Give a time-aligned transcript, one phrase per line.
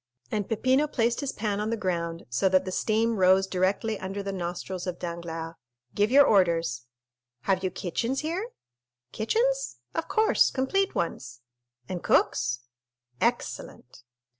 [0.31, 4.23] And Peppino placed his pan on the ground, so that the steam rose directly under
[4.23, 5.53] the nostrils of Danglars.
[5.93, 6.87] "Give your orders."
[7.41, 8.49] "Have you kitchens here?"
[9.11, 11.41] "Kitchens?—of course—complete ones."
[11.87, 12.61] "And cooks?"
[13.21, 14.01] "Excellent!"